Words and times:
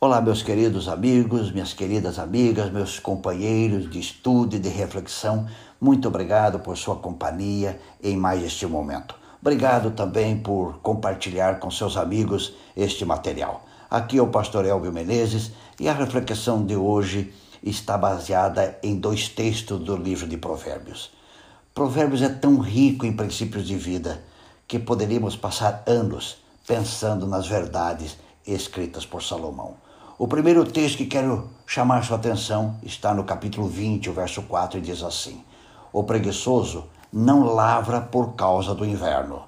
Olá, 0.00 0.20
meus 0.20 0.44
queridos 0.44 0.86
amigos, 0.86 1.50
minhas 1.50 1.74
queridas 1.74 2.20
amigas, 2.20 2.70
meus 2.70 3.00
companheiros 3.00 3.90
de 3.90 3.98
estudo 3.98 4.54
e 4.54 4.58
de 4.60 4.68
reflexão, 4.68 5.48
muito 5.80 6.06
obrigado 6.06 6.60
por 6.60 6.78
sua 6.78 6.94
companhia 6.94 7.80
em 8.00 8.16
mais 8.16 8.44
este 8.44 8.64
momento. 8.64 9.16
Obrigado 9.42 9.90
também 9.90 10.38
por 10.38 10.78
compartilhar 10.82 11.58
com 11.58 11.68
seus 11.68 11.96
amigos 11.96 12.54
este 12.76 13.04
material. 13.04 13.64
Aqui 13.90 14.18
é 14.18 14.22
o 14.22 14.28
pastor 14.28 14.64
Elvio 14.64 14.92
Menezes 14.92 15.50
e 15.80 15.88
a 15.88 15.92
reflexão 15.92 16.64
de 16.64 16.76
hoje 16.76 17.34
está 17.60 17.98
baseada 17.98 18.78
em 18.84 19.00
dois 19.00 19.28
textos 19.28 19.80
do 19.80 19.96
livro 19.96 20.28
de 20.28 20.36
Provérbios. 20.36 21.10
Provérbios 21.74 22.22
é 22.22 22.28
tão 22.28 22.60
rico 22.60 23.04
em 23.04 23.16
princípios 23.16 23.66
de 23.66 23.74
vida 23.74 24.22
que 24.68 24.78
poderíamos 24.78 25.34
passar 25.34 25.82
anos 25.88 26.36
pensando 26.64 27.26
nas 27.26 27.48
verdades 27.48 28.16
escritas 28.46 29.04
por 29.04 29.24
Salomão. 29.24 29.87
O 30.20 30.26
primeiro 30.26 30.64
texto 30.64 30.96
que 30.96 31.06
quero 31.06 31.48
chamar 31.64 32.02
sua 32.02 32.16
atenção 32.16 32.74
está 32.82 33.14
no 33.14 33.22
capítulo 33.22 33.68
20, 33.68 34.10
o 34.10 34.12
verso 34.12 34.42
4, 34.42 34.78
e 34.78 34.82
diz 34.82 35.00
assim: 35.04 35.44
O 35.92 36.02
preguiçoso 36.02 36.88
não 37.12 37.44
lavra 37.44 38.00
por 38.00 38.34
causa 38.34 38.74
do 38.74 38.84
inverno, 38.84 39.44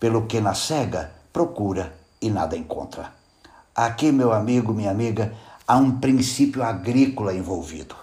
pelo 0.00 0.26
que 0.26 0.40
na 0.40 0.54
cega 0.54 1.12
procura 1.32 1.94
e 2.20 2.28
nada 2.28 2.56
encontra. 2.56 3.12
Aqui, 3.76 4.10
meu 4.10 4.32
amigo, 4.32 4.74
minha 4.74 4.90
amiga, 4.90 5.34
há 5.68 5.76
um 5.76 6.00
princípio 6.00 6.64
agrícola 6.64 7.32
envolvido. 7.32 7.94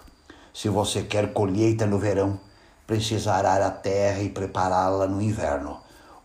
Se 0.54 0.70
você 0.70 1.02
quer 1.02 1.34
colheita 1.34 1.86
no 1.86 2.00
verão, 2.00 2.40
precisa 2.88 3.34
arar 3.34 3.62
a 3.62 3.72
terra 3.72 4.22
e 4.22 4.30
prepará-la 4.30 5.06
no 5.06 5.22
inverno. 5.22 5.76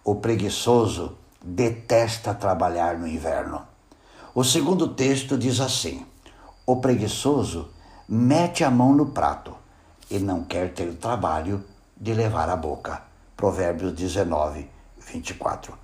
O 0.05 0.15
preguiçoso 0.15 1.19
detesta 1.45 2.33
trabalhar 2.33 2.97
no 2.97 3.09
inverno. 3.09 3.74
O 4.35 4.43
segundo 4.43 4.89
texto 4.89 5.39
diz 5.39 5.61
assim: 5.61 6.05
O 6.67 6.77
preguiçoso 6.81 7.69
mete 8.09 8.65
a 8.65 8.71
mão 8.71 8.93
no 8.93 9.07
prato 9.07 9.55
e 10.11 10.19
não 10.19 10.43
quer 10.43 10.75
ter 10.75 10.89
o 10.89 10.97
trabalho 10.97 11.65
de 11.97 12.13
levar 12.13 12.49
a 12.49 12.57
boca. 12.57 13.01
Provérbios 13.37 13.93
19, 13.93 14.69
24. 14.99 15.79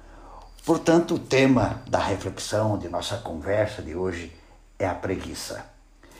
Portanto, 0.66 1.14
o 1.14 1.19
tema 1.20 1.80
da 1.88 2.00
reflexão 2.00 2.77
de 2.77 2.88
nossa 2.88 3.19
conversa 3.19 3.83
de 3.83 3.94
hoje 3.94 4.33
é 4.80 4.86
a 4.86 4.97
preguiça. 4.97 5.64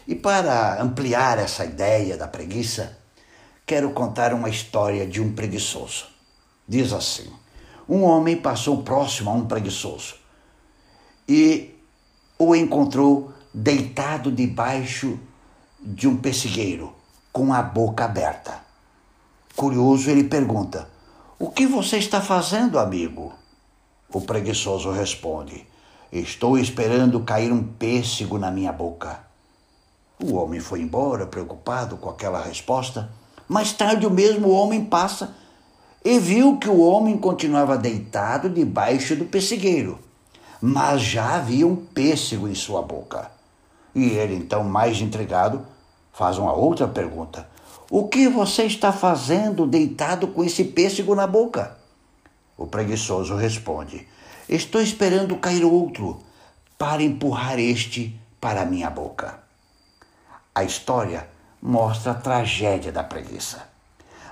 E 0.07 0.15
para 0.15 0.81
ampliar 0.81 1.37
essa 1.37 1.65
ideia 1.65 2.17
da 2.17 2.29
preguiça, 2.29 2.97
quero 3.67 3.91
contar 3.91 4.33
uma 4.33 4.49
história 4.49 5.05
de 5.05 5.21
um 5.21 5.35
preguiçoso. 5.35 6.07
Diz 6.69 6.93
assim: 6.93 7.29
Um 7.89 8.05
homem 8.05 8.37
passou 8.37 8.85
próximo 8.85 9.31
a 9.31 9.33
um 9.33 9.47
preguiçoso 9.47 10.15
e 11.29 11.80
o 12.41 12.57
encontrou 12.57 13.31
deitado 13.53 14.33
debaixo 14.33 15.21
de 15.79 16.09
um 16.09 16.17
pessigueiro, 16.17 16.91
com 17.31 17.53
a 17.53 17.61
boca 17.61 18.07
aberta. 18.07 18.63
Curioso, 19.55 20.09
ele 20.09 20.25
pergunta: 20.25 20.89
O 21.39 21.51
que 21.51 21.67
você 21.67 21.99
está 21.99 22.19
fazendo, 22.23 22.79
amigo? 22.79 23.35
O 24.11 24.23
preguiçoso 24.23 24.91
responde: 24.91 25.67
Estou 26.11 26.57
esperando 26.57 27.21
cair 27.21 27.53
um 27.53 27.63
pêssego 27.63 28.39
na 28.39 28.51
minha 28.51 28.73
boca. 28.73 29.21
O 30.19 30.37
homem 30.37 30.61
foi 30.61 30.81
embora, 30.81 31.27
preocupado 31.27 31.99
com 31.99 32.09
aquela 32.09 32.41
resposta. 32.41 33.11
Mais 33.47 33.75
tarde, 33.75 34.07
o 34.07 34.11
mesmo 34.11 34.49
homem 34.49 34.87
passa 34.87 35.37
e 36.03 36.19
viu 36.19 36.57
que 36.57 36.71
o 36.71 36.81
homem 36.81 37.19
continuava 37.19 37.77
deitado 37.77 38.49
debaixo 38.49 39.15
do 39.15 39.27
pessigueiro 39.27 39.99
mas 40.61 41.01
já 41.01 41.37
havia 41.37 41.67
um 41.67 41.77
pêssego 41.77 42.47
em 42.47 42.55
sua 42.55 42.83
boca. 42.83 43.31
E 43.95 44.11
ele, 44.11 44.35
então, 44.35 44.63
mais 44.63 45.01
intrigado, 45.01 45.67
faz 46.13 46.39
uma 46.39 46.53
outra 46.53 46.87
pergunta: 46.87 47.49
O 47.91 48.09
que 48.09 48.29
você 48.29 48.65
está 48.65 48.93
fazendo 48.93 49.67
deitado 49.67 50.29
com 50.29 50.45
esse 50.45 50.65
pêssego 50.65 51.15
na 51.15 51.27
boca? 51.27 51.77
O 52.57 52.67
preguiçoso 52.67 53.35
responde: 53.35 54.07
Estou 54.49 54.81
esperando 54.81 55.37
cair 55.37 55.65
outro 55.65 56.21
para 56.77 57.03
empurrar 57.03 57.59
este 57.59 58.19
para 58.41 58.67
minha 58.67 58.91
boca. 58.91 59.39
A 60.55 60.63
história 60.65 61.29
mostra 61.63 62.13
a 62.13 62.15
tragédia 62.15 62.93
da 62.93 63.03
preguiça. 63.03 63.69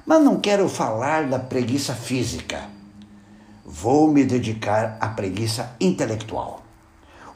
Mas 0.05 0.23
não 0.23 0.41
quero 0.41 0.69
falar 0.69 1.29
da 1.29 1.39
preguiça 1.39 1.95
física 1.95 2.78
vou 3.69 4.11
me 4.11 4.25
dedicar 4.25 4.97
à 4.99 5.09
preguiça 5.09 5.77
intelectual. 5.79 6.63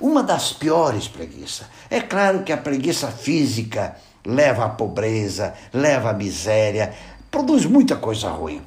Uma 0.00 0.22
das 0.22 0.50
piores 0.50 1.06
preguiças. 1.06 1.66
É 1.90 2.00
claro 2.00 2.42
que 2.42 2.52
a 2.52 2.56
preguiça 2.56 3.08
física 3.08 3.96
leva 4.24 4.64
à 4.64 4.68
pobreza, 4.70 5.52
leva 5.74 6.10
à 6.10 6.14
miséria, 6.14 6.94
produz 7.30 7.66
muita 7.66 7.96
coisa 7.96 8.30
ruim. 8.30 8.62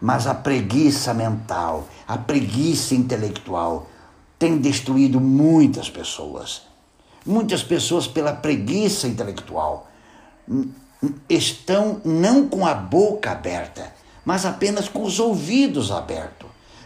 Mas 0.00 0.26
a 0.26 0.34
preguiça 0.34 1.12
mental, 1.12 1.86
a 2.08 2.16
preguiça 2.16 2.94
intelectual 2.94 3.86
tem 4.38 4.56
destruído 4.56 5.20
muitas 5.20 5.90
pessoas. 5.90 6.62
Muitas 7.26 7.62
pessoas, 7.62 8.08
pela 8.08 8.32
preguiça 8.32 9.06
intelectual, 9.06 9.86
estão 11.28 12.00
não 12.04 12.48
com 12.48 12.66
a 12.66 12.74
boca 12.74 13.30
aberta, 13.30 13.92
mas 14.24 14.46
apenas 14.46 14.88
com 14.88 15.02
os 15.02 15.20
ouvidos 15.20 15.92
abertos 15.92 16.41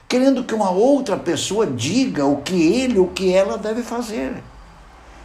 querendo 0.08 0.44
que 0.44 0.54
uma 0.54 0.70
outra 0.70 1.16
pessoa 1.16 1.66
diga 1.66 2.24
o 2.24 2.42
que 2.42 2.54
ele 2.54 2.98
ou 2.98 3.08
que 3.08 3.32
ela 3.32 3.58
deve 3.58 3.82
fazer. 3.82 4.42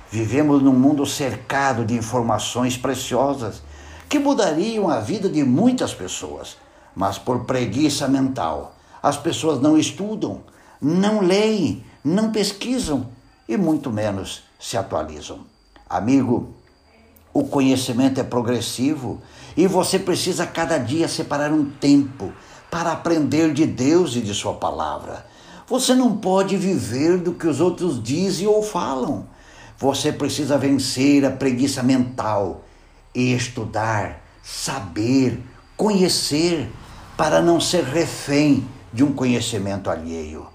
Vivemos 0.09 0.62
num 0.62 0.74
mundo 0.74 1.06
cercado 1.06 1.86
de 1.86 1.94
informações 1.94 2.75
preciosas 2.75 3.62
que 4.09 4.20
mudariam 4.20 4.90
a 4.90 5.00
vida 5.00 5.30
de 5.30 5.44
muitas 5.44 5.94
pessoas, 5.94 6.58
mas 6.96 7.18
por 7.18 7.46
preguiça 7.46 8.08
mental, 8.08 8.75
as 9.02 9.16
pessoas 9.16 9.62
não 9.62 9.78
estudam, 9.78 10.41
não 10.81 11.22
leem, 11.22 11.86
não 12.03 12.31
pesquisam 12.31 13.08
e 13.47 13.56
muito 13.56 13.90
menos 13.90 14.44
se 14.59 14.75
atualizam. 14.75 15.40
Amigo, 15.90 16.53
o 17.34 17.46
conhecimento 17.46 18.20
é 18.20 18.24
progressivo 18.24 19.22
e 19.56 19.68
você 19.68 19.97
precisa 19.97 20.46
cada 20.46 20.78
dia 20.78 21.08
separar 21.08 21.52
um 21.52 21.66
tempo 21.66 22.34
para 22.72 22.94
aprender 22.94 23.54
de 23.54 23.66
Deus 23.66 24.16
e 24.16 24.22
de 24.22 24.34
Sua 24.34 24.54
palavra. 24.54 25.26
Você 25.68 25.94
não 25.94 26.18
pode 26.18 26.56
viver 26.56 27.18
do 27.18 27.34
que 27.34 27.46
os 27.46 27.59
outros 27.59 28.02
dizem 28.02 28.48
ou 28.48 28.64
falam. 28.64 29.28
Você 29.78 30.12
precisa 30.12 30.58
vencer 30.58 31.26
a 31.26 31.32
preguiça 31.32 31.84
mental 31.84 32.64
e 33.14 33.34
estudar, 33.34 34.22
saber, 34.42 35.44
conhecer, 35.76 36.72
para 37.18 37.42
não 37.42 37.59
ser 37.59 37.84
refém 37.84 38.68
de 38.92 39.03
um 39.03 39.14
conhecimento 39.14 39.90
alheio. 39.90 40.48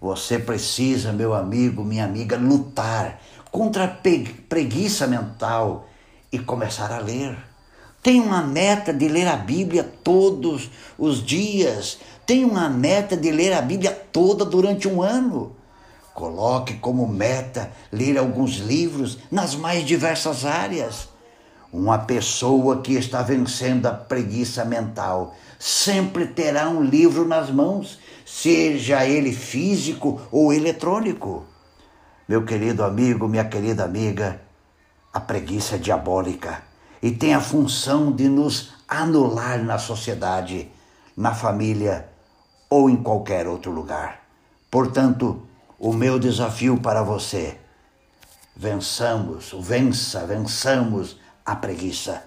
Você 0.00 0.38
precisa, 0.38 1.12
meu 1.12 1.34
amigo, 1.34 1.84
minha 1.84 2.04
amiga, 2.04 2.36
lutar 2.36 3.20
contra 3.50 3.84
a 3.84 3.88
preguiça 3.88 5.06
mental 5.06 5.88
e 6.32 6.38
começar 6.38 6.92
a 6.92 6.98
ler 6.98 7.36
tem 8.02 8.18
uma 8.18 8.40
meta 8.40 8.94
de 8.94 9.08
ler 9.08 9.28
a 9.28 9.36
Bíblia 9.36 9.84
todos 10.02 10.70
os 10.98 11.22
dias. 11.22 11.98
Tem 12.24 12.44
uma 12.44 12.68
meta 12.68 13.14
de 13.14 13.30
ler 13.30 13.52
a 13.52 13.60
Bíblia 13.60 13.90
toda 13.90 14.44
durante 14.44 14.88
um 14.88 15.02
ano. 15.02 15.54
Coloque 16.14 16.74
como 16.74 17.06
meta 17.06 17.70
ler 17.92 18.16
alguns 18.16 18.56
livros 18.56 19.18
nas 19.30 19.54
mais 19.54 19.84
diversas 19.84 20.46
áreas. 20.46 21.08
Uma 21.70 21.98
pessoa 21.98 22.80
que 22.80 22.94
está 22.94 23.22
vencendo 23.22 23.86
a 23.86 23.92
preguiça 23.92 24.64
mental 24.64 25.36
sempre 25.58 26.26
terá 26.26 26.70
um 26.70 26.82
livro 26.82 27.28
nas 27.28 27.50
mãos, 27.50 27.98
seja 28.24 29.06
ele 29.06 29.32
físico 29.32 30.20
ou 30.32 30.52
eletrônico. 30.52 31.44
Meu 32.26 32.44
querido 32.44 32.82
amigo, 32.82 33.28
minha 33.28 33.44
querida 33.44 33.84
amiga, 33.84 34.40
a 35.12 35.20
preguiça 35.20 35.76
é 35.76 35.78
diabólica 35.78 36.69
e 37.02 37.10
tem 37.10 37.34
a 37.34 37.40
função 37.40 38.12
de 38.12 38.28
nos 38.28 38.72
anular 38.88 39.62
na 39.62 39.78
sociedade, 39.78 40.70
na 41.16 41.34
família 41.34 42.08
ou 42.68 42.90
em 42.90 42.96
qualquer 42.96 43.46
outro 43.46 43.70
lugar. 43.70 44.20
Portanto, 44.70 45.46
o 45.78 45.92
meu 45.92 46.18
desafio 46.18 46.78
para 46.78 47.02
você, 47.02 47.58
vençamos, 48.54 49.54
vença, 49.58 50.26
vençamos 50.26 51.18
a 51.44 51.56
preguiça, 51.56 52.24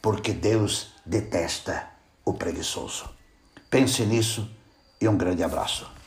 porque 0.00 0.32
Deus 0.32 0.94
detesta 1.04 1.86
o 2.24 2.32
preguiçoso. 2.32 3.08
Pense 3.70 4.04
nisso 4.06 4.48
e 5.00 5.06
um 5.06 5.16
grande 5.16 5.44
abraço. 5.44 5.97